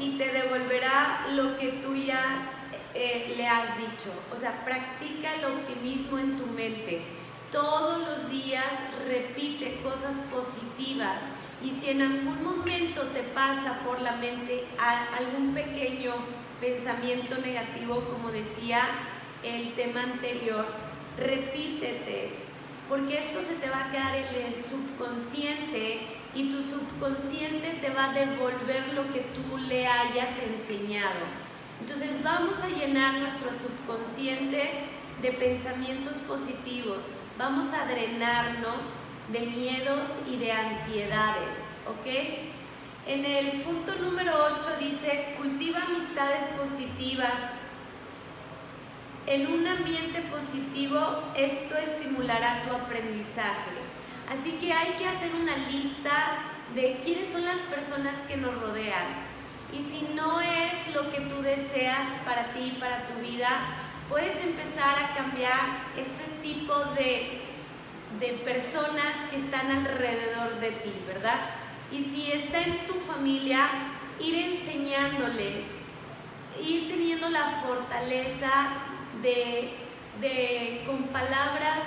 y 0.00 0.18
te 0.18 0.32
devolverá 0.32 1.26
lo 1.34 1.56
que 1.56 1.68
tú 1.84 1.94
ya 1.94 2.40
eh, 2.94 3.34
le 3.36 3.46
has 3.46 3.76
dicho. 3.76 4.10
O 4.32 4.36
sea, 4.36 4.64
practica 4.64 5.34
el 5.34 5.44
optimismo 5.44 6.18
en 6.18 6.38
tu 6.38 6.46
mente. 6.46 7.02
Todos 7.50 8.00
los 8.00 8.30
días 8.30 8.66
repite 9.06 9.80
cosas 9.82 10.16
positivas 10.32 11.20
y 11.62 11.70
si 11.70 11.90
en 11.90 12.02
algún 12.02 12.42
momento 12.42 13.02
te 13.08 13.22
pasa 13.22 13.80
por 13.84 14.00
la 14.00 14.16
mente 14.16 14.64
algún 15.16 15.54
pequeño 15.54 16.14
pensamiento 16.60 17.38
negativo, 17.38 18.04
como 18.10 18.30
decía 18.32 18.88
el 19.44 19.74
tema 19.74 20.02
anterior, 20.02 20.66
repítete, 21.18 22.30
porque 22.88 23.18
esto 23.18 23.42
se 23.42 23.54
te 23.54 23.70
va 23.70 23.86
a 23.86 23.90
quedar 23.90 24.16
en 24.16 24.34
el 24.34 24.54
subconsciente 24.62 26.00
y 26.34 26.50
tu 26.50 26.62
subconsciente 26.62 27.78
te 27.80 27.90
va 27.90 28.10
a 28.10 28.12
devolver 28.12 28.92
lo 28.94 29.10
que 29.12 29.20
tú 29.20 29.56
le 29.56 29.86
hayas 29.86 30.30
enseñado. 30.42 31.44
Entonces 31.80 32.10
vamos 32.22 32.56
a 32.62 32.68
llenar 32.68 33.14
nuestro 33.20 33.50
subconsciente 33.50 34.70
de 35.22 35.32
pensamientos 35.32 36.16
positivos. 36.18 37.04
Vamos 37.38 37.72
a 37.72 37.86
drenarnos 37.86 38.86
de 39.32 39.40
miedos 39.40 40.10
y 40.30 40.36
de 40.36 40.52
ansiedades, 40.52 41.58
¿ok? 41.86 42.06
En 43.06 43.24
el 43.24 43.62
punto 43.62 43.94
número 43.96 44.32
8 44.58 44.68
dice, 44.80 45.34
cultiva 45.36 45.82
amistades 45.82 46.44
positivas. 46.58 47.34
En 49.26 49.46
un 49.46 49.66
ambiente 49.66 50.20
positivo 50.20 51.32
esto 51.34 51.78
estimulará 51.78 52.62
tu 52.64 52.74
aprendizaje. 52.74 53.72
Así 54.28 54.52
que 54.60 54.70
hay 54.70 54.92
que 54.98 55.08
hacer 55.08 55.32
una 55.34 55.56
lista 55.56 56.44
de 56.74 57.00
quiénes 57.02 57.32
son 57.32 57.44
las 57.46 57.58
personas 57.60 58.14
que 58.28 58.36
nos 58.36 58.54
rodean. 58.60 59.24
Y 59.72 59.78
si 59.90 60.14
no 60.14 60.42
es 60.42 60.94
lo 60.94 61.10
que 61.10 61.20
tú 61.22 61.40
deseas 61.40 62.06
para 62.26 62.52
ti, 62.52 62.76
para 62.78 63.06
tu 63.06 63.14
vida, 63.20 63.48
puedes 64.10 64.36
empezar 64.44 64.98
a 64.98 65.14
cambiar 65.14 65.84
ese 65.96 66.30
tipo 66.42 66.74
de, 66.94 67.40
de 68.20 68.32
personas 68.44 69.16
que 69.30 69.36
están 69.36 69.70
alrededor 69.70 70.60
de 70.60 70.70
ti, 70.70 70.92
¿verdad? 71.06 71.40
Y 71.90 72.04
si 72.04 72.30
está 72.30 72.60
en 72.60 72.84
tu 72.84 72.94
familia, 72.94 73.70
ir 74.20 74.34
enseñándoles, 74.34 75.64
ir 76.62 76.88
teniendo 76.88 77.30
la 77.30 77.62
fortaleza 77.62 78.68
de, 79.24 79.70
de 80.20 80.84
con 80.86 81.04
palabras 81.04 81.80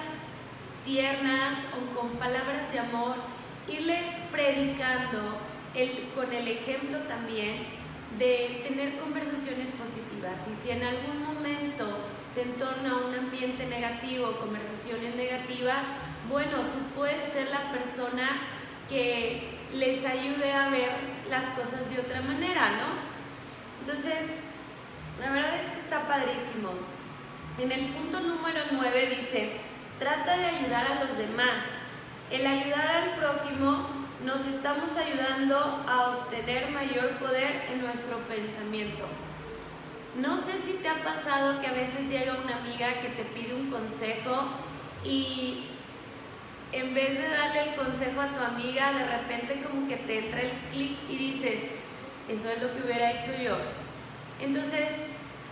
tiernas 0.84 1.60
o 1.76 2.00
con 2.00 2.10
palabras 2.18 2.72
de 2.72 2.80
amor, 2.80 3.16
irles 3.68 4.06
predicando 4.32 5.38
el, 5.76 6.10
con 6.16 6.34
el 6.34 6.48
ejemplo 6.48 7.00
también 7.00 7.66
de 8.18 8.64
tener 8.68 8.98
conversaciones 8.98 9.70
positivas. 9.72 10.40
Y 10.48 10.64
si 10.64 10.72
en 10.72 10.84
algún 10.84 11.24
momento 11.24 12.00
se 12.34 12.44
entorna 12.44 12.98
un 13.06 13.14
ambiente 13.14 13.66
negativo, 13.68 14.38
conversaciones 14.38 15.16
negativas, 15.16 15.84
bueno, 16.30 16.58
tú 16.74 16.80
puedes 16.96 17.32
ser 17.32 17.50
la 17.50 17.72
persona 17.72 18.42
que 18.90 19.50
les 19.74 20.06
ayude 20.06 20.52
a 20.52 20.70
ver 20.70 20.92
las 21.30 21.46
cosas 21.52 21.90
de 21.90 22.00
otra 22.00 22.22
manera, 22.22 22.72
¿no? 22.72 23.18
Entonces, 23.82 24.28
la 25.20 25.32
verdad 25.32 25.58
es 25.58 25.72
que 25.72 25.80
está 25.80 26.08
padrísimo. 26.08 26.97
En 27.60 27.72
el 27.72 27.88
punto 27.88 28.20
número 28.20 28.60
9 28.72 29.16
dice, 29.20 29.54
trata 29.98 30.38
de 30.38 30.46
ayudar 30.46 30.86
a 30.92 31.04
los 31.04 31.18
demás. 31.18 31.64
El 32.30 32.46
ayudar 32.46 32.88
al 32.88 33.16
prójimo 33.16 33.88
nos 34.24 34.46
estamos 34.46 34.96
ayudando 34.96 35.84
a 35.88 36.10
obtener 36.10 36.70
mayor 36.70 37.18
poder 37.18 37.66
en 37.72 37.82
nuestro 37.82 38.20
pensamiento. 38.28 39.06
No 40.22 40.38
sé 40.38 40.62
si 40.64 40.74
te 40.74 40.88
ha 40.88 41.04
pasado 41.04 41.60
que 41.60 41.66
a 41.66 41.74
veces 41.74 42.08
llega 42.08 42.38
una 42.44 42.58
amiga 42.58 43.02
que 43.02 43.10
te 43.10 43.24
pide 43.26 43.56
un 43.56 43.72
consejo 43.72 44.50
y 45.04 45.64
en 46.72 46.94
vez 46.94 47.18
de 47.18 47.28
darle 47.28 47.70
el 47.70 47.76
consejo 47.76 48.22
a 48.22 48.34
tu 48.34 48.40
amiga, 48.40 48.94
de 48.94 49.06
repente 49.06 49.64
como 49.64 49.88
que 49.88 49.98
te 49.98 50.26
entra 50.26 50.42
el 50.42 50.52
clic 50.70 50.96
y 51.10 51.18
dices, 51.18 51.56
eso 52.30 52.50
es 52.52 52.62
lo 52.62 52.72
que 52.74 52.84
hubiera 52.84 53.14
hecho 53.14 53.32
yo. 53.42 53.58
Entonces, 54.40 54.90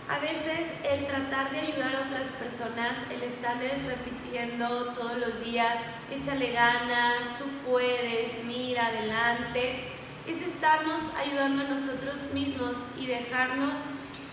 a 0.08 0.18
veces 0.18 0.68
el 0.84 1.06
tratar 1.06 1.50
de 1.50 1.60
ayudar 1.60 1.96
a 1.96 2.06
otras 2.06 2.28
personas, 2.38 2.96
el 3.10 3.22
estarles 3.22 3.84
repitiendo 3.84 4.92
todos 4.92 5.18
los 5.18 5.44
días, 5.44 5.74
échale 6.10 6.52
ganas, 6.52 7.38
tú 7.38 7.44
puedes, 7.68 8.44
mira 8.44 8.86
adelante, 8.86 9.90
es 10.26 10.42
estarnos 10.42 11.02
ayudando 11.16 11.64
a 11.64 11.68
nosotros 11.68 12.16
mismos 12.32 12.76
y 12.98 13.06
dejarnos 13.06 13.74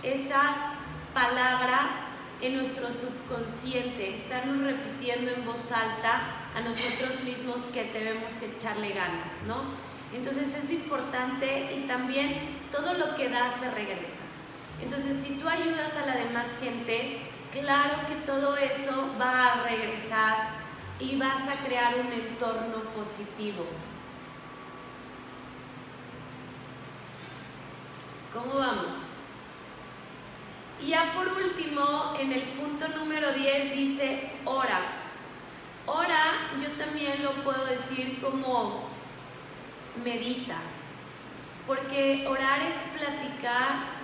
esas 0.03 0.77
palabras 1.13 1.89
en 2.41 2.57
nuestro 2.57 2.87
subconsciente, 2.89 4.15
estarnos 4.15 4.59
repitiendo 4.59 5.31
en 5.31 5.45
voz 5.45 5.71
alta 5.71 6.21
a 6.55 6.61
nosotros 6.61 7.23
mismos 7.23 7.61
que 7.73 7.85
debemos 7.85 8.33
que 8.33 8.47
echarle 8.47 8.89
ganas, 8.89 9.33
¿no? 9.47 9.63
Entonces 10.13 10.53
es 10.53 10.69
importante 10.71 11.73
y 11.75 11.87
también 11.87 12.59
todo 12.71 12.93
lo 12.93 13.15
que 13.15 13.29
da 13.29 13.57
se 13.59 13.71
regresa. 13.71 14.22
Entonces, 14.81 15.23
si 15.23 15.35
tú 15.35 15.47
ayudas 15.47 15.95
a 15.95 16.05
la 16.05 16.15
demás 16.15 16.47
gente, 16.59 17.21
claro 17.51 17.95
que 18.07 18.15
todo 18.25 18.57
eso 18.57 19.15
va 19.19 19.53
a 19.53 19.63
regresar 19.63 20.49
y 20.99 21.15
vas 21.17 21.47
a 21.47 21.65
crear 21.65 21.95
un 21.95 22.11
entorno 22.11 22.79
positivo. 22.95 23.65
¿Cómo 28.33 28.55
vamos? 28.55 28.95
Y 30.81 30.87
ya 30.87 31.13
por 31.13 31.27
último, 31.27 32.13
en 32.19 32.31
el 32.31 32.41
punto 32.53 32.87
número 32.89 33.31
10 33.31 33.75
dice, 33.75 34.31
ora. 34.43 34.81
Ora, 35.85 36.51
yo 36.61 36.71
también 36.71 37.23
lo 37.23 37.31
puedo 37.43 37.65
decir 37.65 38.19
como 38.21 38.89
medita, 40.03 40.57
porque 41.67 42.25
orar 42.27 42.61
es 42.61 42.75
platicar 42.97 44.02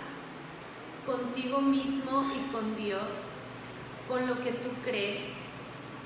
contigo 1.10 1.60
mismo 1.60 2.24
y 2.36 2.52
con 2.52 2.76
Dios, 2.76 3.10
con 4.08 4.28
lo 4.28 4.40
que 4.42 4.52
tú 4.52 4.70
crees, 4.84 5.30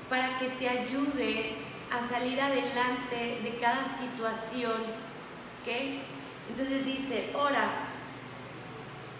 para 0.08 0.38
que 0.38 0.48
te 0.48 0.66
ayude 0.66 1.56
a 1.92 2.08
salir 2.08 2.40
adelante 2.40 3.40
de 3.42 3.58
cada 3.60 3.84
situación. 3.98 4.80
¿Ok? 5.60 5.68
Entonces 6.48 6.86
dice, 6.86 7.30
ora. 7.34 7.90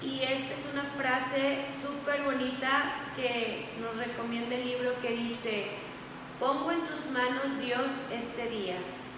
Y 0.00 0.20
esta 0.20 0.54
es 0.54 0.66
una 0.72 0.84
frase 0.96 1.64
súper 1.82 2.22
bonita 2.22 3.12
que 3.14 3.66
nos 3.80 3.96
recomienda 3.96 4.54
el 4.56 4.66
libro 4.66 5.00
que 5.00 5.10
dice, 5.10 5.68
pongo 6.40 6.72
en 6.72 6.80
tus 6.80 7.06
manos 7.10 7.58
Dios 7.58 7.90
este 8.12 8.48
día, 8.48 8.76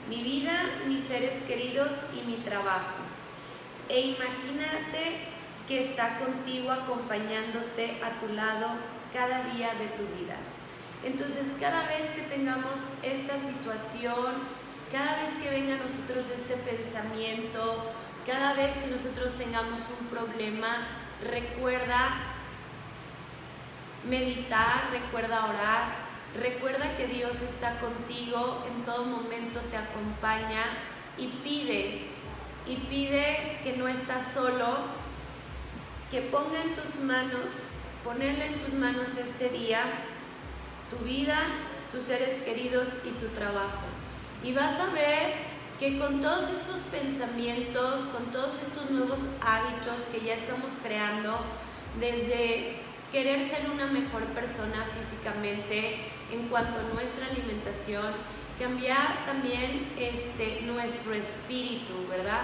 mi 0.09 0.23
vida, 0.23 0.83
mis 0.87 1.03
seres 1.05 1.43
queridos 1.45 1.91
y 2.15 2.25
mi 2.27 2.37
trabajo. 2.37 2.95
E 3.89 4.01
imagínate 4.01 5.36
que 5.67 5.91
está 5.91 6.19
contigo 6.19 6.71
acompañándote 6.71 8.01
a 8.03 8.21
tu 8.21 8.33
lado 8.33 8.69
cada 9.13 9.43
día 9.45 9.75
de 9.75 9.87
tu 9.89 10.03
vida. 10.17 10.37
Entonces, 11.05 11.47
cada 11.61 11.87
vez 11.89 12.11
que 12.13 12.23
tengamos 12.23 12.79
esta 13.03 13.37
situación, 13.37 14.35
cada 14.91 15.17
vez 15.17 15.31
que 15.43 15.51
venga 15.51 15.75
a 15.75 15.79
nosotros 15.79 16.27
este 16.35 16.57
pensamiento, 16.57 17.93
cada 18.27 18.55
vez 18.55 18.73
que 18.79 18.87
nosotros 18.89 19.33
tengamos 19.35 19.81
un 20.01 20.07
problema, 20.07 20.87
recuerda 21.23 22.11
meditar, 24.09 24.91
recuerda 24.93 25.47
orar, 25.47 26.07
recuerda 26.35 26.97
que 26.97 27.07
Dios 27.07 27.41
está 27.43 27.79
contigo, 27.81 28.65
en 28.69 28.85
todo 28.85 29.05
momento 29.05 29.61
te 29.71 29.77
acompaña 29.77 30.65
y 31.19 31.29
pide, 31.43 32.07
y 32.67 32.77
pide 32.89 33.61
que 33.63 33.77
no 33.77 33.89
estás 33.89 34.33
solo, 34.33 34.79
que 36.11 36.21
ponga 36.23 36.63
en 36.63 36.75
tus 36.75 37.03
manos, 37.03 37.49
ponerle 38.05 38.47
en 38.47 38.59
tus 38.61 38.75
manos 38.75 39.09
este 39.19 39.49
día 39.51 39.83
tu 40.91 40.99
vida, 40.99 41.39
tus 41.91 42.03
seres 42.03 42.43
queridos 42.43 42.89
y 43.05 43.11
tu 43.21 43.27
trabajo. 43.29 43.87
Y 44.45 44.53
vas 44.53 44.79
a 44.79 44.87
ver 44.87 45.35
que 45.81 45.99
con 45.99 46.21
todos 46.21 46.49
estos 46.51 46.81
pensamientos, 46.93 48.01
con 48.13 48.27
todos 48.33 48.53
estos 48.63 48.91
nuevos 48.91 49.19
hábitos 49.41 50.01
que 50.13 50.25
ya 50.25 50.35
estamos 50.35 50.73
creando, 50.83 51.41
desde 51.99 52.81
querer 53.11 53.49
ser 53.49 53.71
una 53.71 53.87
mejor 53.87 54.25
persona 54.27 54.87
físicamente 54.97 55.97
en 56.33 56.49
cuanto 56.49 56.79
a 56.79 56.95
nuestra 56.95 57.27
alimentación, 57.27 58.13
cambiar 58.59 59.27
también 59.27 59.93
este, 59.99 60.63
nuestro 60.63 61.13
espíritu, 61.13 61.95
¿verdad? 62.09 62.43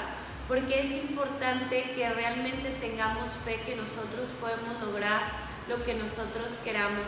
Porque 0.53 0.81
es 0.81 0.91
importante 0.91 1.93
que 1.97 2.11
realmente 2.11 2.69
tengamos 2.79 3.31
fe 3.43 3.59
que 3.65 3.75
nosotros 3.75 4.29
podemos 4.39 4.83
lograr 4.85 5.23
lo 5.67 5.83
que 5.83 5.95
nosotros 5.95 6.47
queramos 6.63 7.07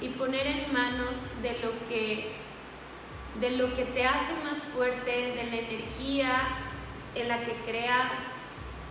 y 0.00 0.10
poner 0.10 0.46
en 0.46 0.72
manos 0.72 1.16
de 1.42 1.58
lo 1.58 1.72
que 1.88 2.36
de 3.40 3.50
lo 3.50 3.74
que 3.74 3.82
te 3.82 4.06
hace 4.06 4.32
más 4.44 4.58
fuerte, 4.72 5.10
de 5.10 5.44
la 5.44 5.56
energía 5.56 6.40
en 7.16 7.26
la 7.26 7.40
que 7.40 7.56
creas 7.66 8.12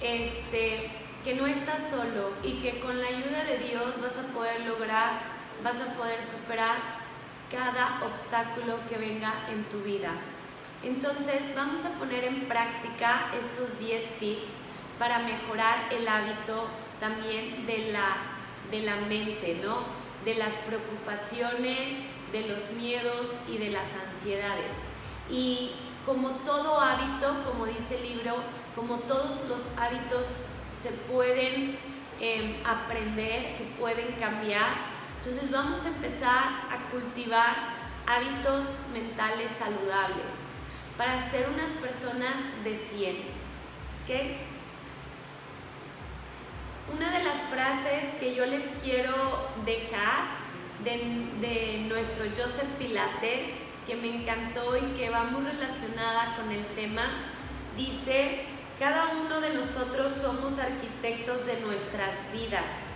este 0.01 0.91
que 1.23 1.35
no 1.35 1.47
estás 1.47 1.89
solo 1.89 2.33
y 2.43 2.55
que 2.55 2.81
con 2.81 2.99
la 2.99 3.07
ayuda 3.07 3.45
de 3.45 3.69
Dios 3.69 4.01
vas 4.01 4.17
a 4.17 4.33
poder 4.33 4.65
lograr, 4.65 5.21
vas 5.63 5.79
a 5.79 5.93
poder 5.93 6.19
superar 6.23 6.75
cada 7.49 8.03
obstáculo 8.05 8.79
que 8.89 8.97
venga 8.97 9.33
en 9.49 9.63
tu 9.69 9.81
vida. 9.81 10.11
Entonces 10.83 11.41
vamos 11.55 11.85
a 11.85 11.91
poner 11.97 12.25
en 12.25 12.41
práctica 12.41 13.31
estos 13.39 13.79
10 13.79 14.19
tips 14.19 14.41
para 14.99 15.19
mejorar 15.19 15.87
el 15.93 16.05
hábito 16.05 16.67
también 16.99 17.65
de 17.65 17.91
la, 17.93 18.17
de 18.69 18.81
la 18.81 18.97
mente, 18.97 19.61
¿no? 19.63 19.83
De 20.25 20.35
las 20.35 20.53
preocupaciones, 20.67 21.97
de 22.33 22.47
los 22.47 22.71
miedos 22.71 23.31
y 23.47 23.59
de 23.59 23.71
las 23.71 23.87
ansiedades. 23.93 24.75
Y 25.31 25.71
como 26.05 26.31
todo 26.45 26.81
hábito, 26.81 27.33
como 27.45 27.65
dice 27.65 27.97
el 27.97 28.03
libro, 28.03 28.35
como 28.75 28.97
todos 28.99 29.41
los 29.47 29.61
hábitos 29.77 30.25
se 30.81 30.91
pueden 30.91 31.77
em, 32.19 32.55
aprender, 32.65 33.55
se 33.57 33.63
pueden 33.79 34.11
cambiar, 34.19 34.91
Entonces 35.23 35.49
vamos 35.49 35.85
a 35.85 35.87
empezar 35.87 36.67
a 36.69 36.91
cultivar 36.91 37.55
hábitos 38.05 38.67
mentales 38.91 39.49
saludables 39.57 40.42
para 40.97 41.29
ser 41.31 41.49
unas 41.49 41.69
personas 41.71 42.35
de 42.63 42.75
100. 42.75 43.15
¿Ok? 44.03 44.11
Una 46.93 47.11
de 47.17 47.23
las 47.23 47.37
frases 47.43 48.15
que 48.19 48.35
yo 48.35 48.45
les 48.45 48.63
quiero 48.83 49.49
dejar 49.65 50.43
de, 50.83 51.25
de 51.39 51.85
nuestro 51.87 52.25
Joseph 52.37 52.69
Pilates, 52.77 53.49
que 53.87 53.95
me 53.95 54.15
encantó 54.15 54.77
y 54.77 54.97
que 54.97 55.09
va 55.09 55.23
muy 55.23 55.43
relacionada 55.43 56.35
con 56.35 56.51
el 56.51 56.65
tema, 56.67 57.03
dice, 57.75 58.45
cada 58.79 59.09
uno 59.09 59.39
de 59.41 59.53
nosotros 59.53 60.13
somos 60.21 60.59
arquitectos 60.59 61.45
de 61.45 61.59
nuestras 61.61 62.31
vidas 62.33 62.93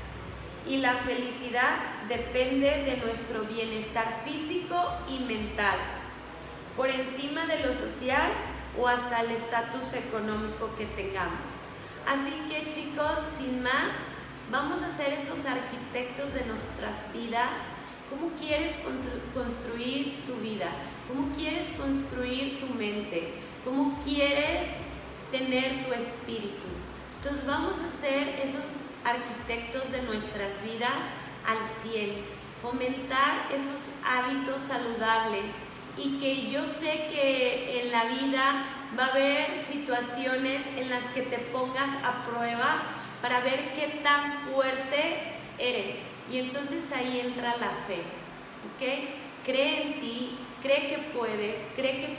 y 0.70 0.78
la 0.78 0.94
felicidad 0.96 1.78
depende 2.10 2.84
de 2.84 2.98
nuestro 2.98 3.44
bienestar 3.44 4.22
físico 4.26 4.76
y 5.10 5.20
mental, 5.20 5.78
por 6.78 6.92
encima 6.92 7.48
de 7.48 7.60
lo 7.62 7.74
social 7.74 8.32
o 8.80 8.88
hasta 8.88 9.22
el 9.22 9.32
estatus 9.32 9.94
económico 9.96 10.70
que 10.78 10.86
tengamos. 10.86 11.52
Así 12.06 12.32
que 12.48 12.70
chicos, 12.70 13.18
sin 13.38 13.64
más, 13.64 13.98
vamos 14.52 14.84
a 14.84 14.96
ser 14.96 15.14
esos 15.14 15.44
arquitectos 15.46 16.34
de 16.36 16.46
nuestras 16.46 17.12
vidas. 17.12 17.58
¿Cómo 18.12 18.30
quieres 18.40 18.76
construir 19.34 20.24
tu 20.26 20.36
vida? 20.36 20.70
¿Cómo 21.08 21.36
quieres 21.36 21.66
construir 21.72 22.60
tu 22.60 22.68
mente? 22.68 23.34
¿Cómo 23.66 24.00
quieres 24.06 24.68
tener 25.32 25.86
tu 25.86 25.94
espíritu? 25.94 26.68
Entonces 27.18 27.46
vamos 27.46 27.76
a 27.80 27.90
ser 27.90 28.40
esos 28.40 28.64
arquitectos 29.04 29.92
de 29.92 30.04
nuestras 30.04 30.64
vidas 30.64 31.02
al 31.46 31.58
100, 31.82 32.24
fomentar 32.62 33.48
esos 33.52 33.82
hábitos 34.06 34.62
saludables 34.62 35.46
y 35.98 36.18
que 36.20 36.50
yo 36.50 36.66
sé 36.66 37.08
que 37.12 37.82
en 37.82 37.92
la 37.92 38.06
vida 38.06 38.66
va 38.98 39.06
a 39.06 39.12
haber 39.12 39.66
situaciones 39.66 40.62
en 40.78 40.90
las 40.90 41.04
que 41.14 41.24
te 41.24 41.38
pongas 41.38 41.90
a 42.04 42.24
prueba 42.24 42.84
para 43.22 43.42
ver 43.42 43.74
qué 43.74 44.00
tan 44.04 44.50
fuerte 44.52 45.22
eres. 45.58 45.96
Y 46.32 46.40
entonces 46.40 46.92
ahí 46.92 47.22
entra 47.22 47.56
la 47.58 47.72
fe, 47.88 48.02
¿ok? 48.76 49.46
Cree 49.46 49.82
en 49.82 50.00
ti, 50.02 50.38
cree 50.62 50.88
que 50.88 50.98
puedes, 51.18 51.58
cree 51.76 52.00
que, 52.00 52.18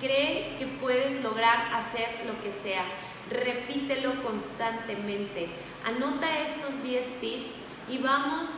cree 0.00 0.56
que 0.58 0.66
puedes 0.66 1.22
lograr 1.22 1.72
hacer 1.72 2.24
lo 2.26 2.40
que 2.42 2.52
sea. 2.52 2.84
Repítelo 3.30 4.22
constantemente. 4.22 5.48
Anota 5.84 6.40
estos 6.40 6.82
10 6.82 7.20
tips 7.20 7.54
y 7.88 7.98
vamos, 7.98 8.48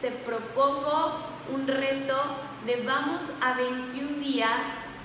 te 0.00 0.10
propongo 0.10 1.26
un 1.52 1.66
reto 1.66 2.16
de 2.66 2.82
vamos 2.82 3.22
a 3.40 3.54
21 3.54 4.18
días 4.18 4.60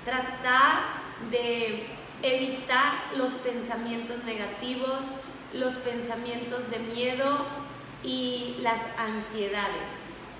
tratar 0.06 1.04
de 1.32 1.88
evitar 2.22 2.94
los 3.16 3.32
pensamientos 3.32 4.24
negativos, 4.24 5.00
los 5.54 5.74
pensamientos 5.76 6.70
de 6.72 6.80
miedo 6.80 7.46
y 8.04 8.58
las 8.62 8.82
ansiedades. 8.98 9.92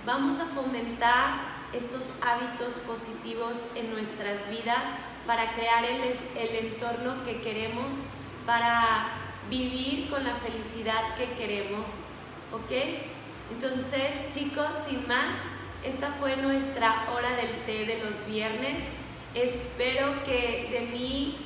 Vamos 0.06 0.40
a 0.40 0.46
fomentar 0.46 1.54
estos 1.74 2.04
hábitos 2.22 2.74
positivos 2.86 3.54
en 3.76 3.92
nuestras 3.92 4.50
vidas 4.50 4.84
para 5.26 5.54
crear 5.54 5.86
el, 5.86 6.02
el 6.02 6.66
entorno 6.68 7.24
que 7.24 7.42
queremos, 7.42 8.06
para 8.46 9.08
vivir 9.50 10.10
con 10.10 10.24
la 10.24 10.36
felicidad 10.36 11.16
que 11.16 11.34
queremos, 11.34 11.86
¿ok? 12.52 12.72
Entonces, 13.52 14.34
chicos, 14.34 14.68
sin 14.88 15.08
más, 15.08 15.38
esta 15.84 16.12
fue 16.20 16.38
nuestra 16.38 17.08
hora 17.12 17.36
del 17.36 17.52
té 17.66 17.86
de 17.86 18.04
los 18.04 18.26
viernes. 18.28 18.78
Espero 19.36 20.24
que 20.24 20.70
de 20.72 20.82
mí 20.92 21.38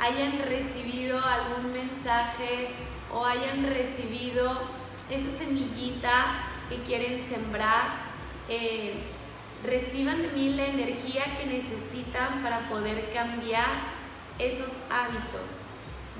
hayan 0.00 0.38
recibido 0.40 1.20
algún 1.24 1.72
mensaje 1.72 2.68
o 3.12 3.24
hayan 3.24 3.64
recibido 3.64 4.68
esa 5.10 5.38
semillita 5.38 6.46
que 6.68 6.76
quieren 6.82 7.24
sembrar. 7.26 8.12
Eh, 8.48 8.94
reciban 9.64 10.20
de 10.22 10.28
mí 10.28 10.54
la 10.54 10.66
energía 10.66 11.24
que 11.38 11.46
necesitan 11.46 12.42
para 12.42 12.68
poder 12.68 13.10
cambiar 13.12 13.94
esos 14.38 14.72
hábitos 14.90 15.64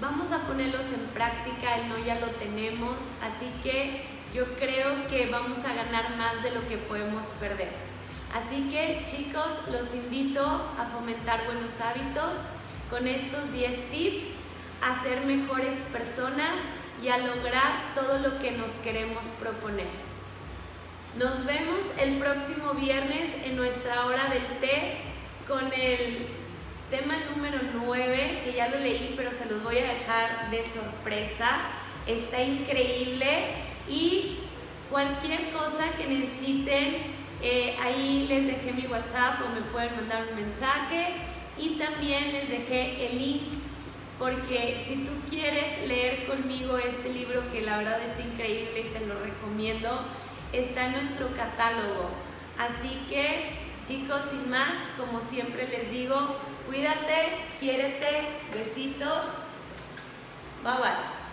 vamos 0.00 0.32
a 0.32 0.38
ponerlos 0.38 0.84
en 0.86 1.06
práctica, 1.14 1.76
el 1.76 1.88
no 1.88 1.98
ya 1.98 2.16
lo 2.20 2.28
tenemos, 2.28 2.96
así 3.22 3.50
que 3.62 4.02
yo 4.34 4.56
creo 4.56 5.06
que 5.06 5.26
vamos 5.26 5.58
a 5.58 5.72
ganar 5.72 6.16
más 6.16 6.42
de 6.42 6.50
lo 6.50 6.66
que 6.66 6.76
podemos 6.76 7.26
perder. 7.38 7.70
Así 8.34 8.68
que 8.68 9.04
chicos, 9.06 9.46
los 9.70 9.94
invito 9.94 10.44
a 10.44 10.86
fomentar 10.92 11.46
buenos 11.46 11.80
hábitos 11.80 12.40
con 12.90 13.06
estos 13.06 13.52
10 13.52 13.90
tips, 13.92 14.26
a 14.82 15.00
ser 15.04 15.24
mejores 15.24 15.74
personas 15.92 16.56
y 17.00 17.08
a 17.08 17.18
lograr 17.18 17.94
todo 17.94 18.18
lo 18.18 18.40
que 18.40 18.50
nos 18.50 18.72
queremos 18.82 19.24
proponer. 19.38 19.86
Nos 21.16 21.46
vemos 21.46 21.86
el 22.00 22.18
próximo 22.18 22.74
viernes 22.74 23.30
en 23.44 23.56
nuestra 23.56 24.04
hora 24.04 24.26
del 24.30 24.58
té 24.58 24.96
con 25.46 25.72
el 25.72 26.26
tema 26.90 27.18
número 27.30 27.60
9, 27.72 28.42
que 28.44 28.52
ya 28.52 28.68
lo 28.68 28.78
leí, 28.78 29.14
pero 29.16 29.30
se 29.30 29.46
los 29.46 29.62
voy 29.62 29.78
a 29.78 29.94
dejar 29.94 30.50
de 30.50 30.64
sorpresa. 30.66 31.50
Está 32.08 32.42
increíble 32.42 33.63
y 33.88 34.38
cualquier 34.90 35.50
cosa 35.50 35.90
que 35.96 36.06
necesiten, 36.06 37.14
eh, 37.42 37.76
ahí 37.82 38.26
les 38.28 38.46
dejé 38.46 38.72
mi 38.72 38.86
WhatsApp 38.86 39.40
o 39.44 39.54
me 39.54 39.60
pueden 39.70 39.96
mandar 39.96 40.26
un 40.30 40.36
mensaje 40.36 41.14
y 41.58 41.76
también 41.76 42.32
les 42.32 42.48
dejé 42.48 43.06
el 43.06 43.18
link 43.18 43.42
porque 44.18 44.82
si 44.86 45.04
tú 45.04 45.12
quieres 45.28 45.86
leer 45.86 46.26
conmigo 46.26 46.78
este 46.78 47.12
libro 47.12 47.50
que 47.50 47.62
la 47.62 47.78
verdad 47.78 48.00
está 48.02 48.22
increíble 48.22 48.86
y 48.88 48.98
te 48.98 49.06
lo 49.06 49.18
recomiendo, 49.20 50.00
está 50.52 50.86
en 50.86 50.92
nuestro 50.92 51.34
catálogo. 51.34 52.10
Así 52.56 53.00
que 53.08 53.58
chicos, 53.86 54.22
sin 54.30 54.48
más, 54.48 54.74
como 54.96 55.20
siempre 55.20 55.68
les 55.68 55.90
digo, 55.90 56.38
Cuídate, 56.66 57.44
quiérete, 57.60 58.40
besitos. 58.52 59.26
Bye 60.62 60.78
bye. 60.80 61.23